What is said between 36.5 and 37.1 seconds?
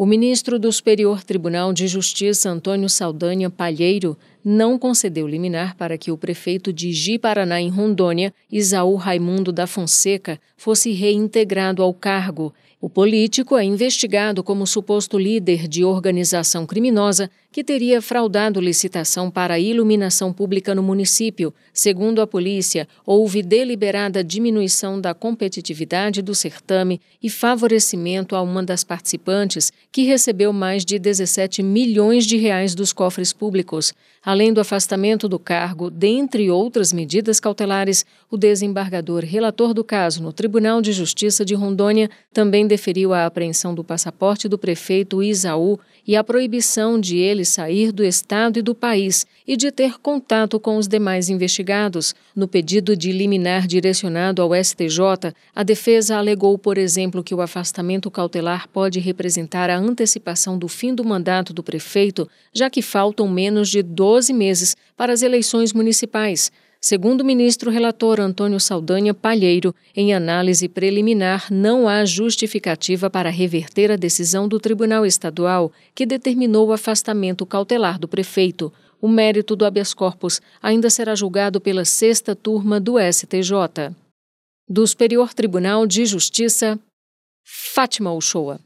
outras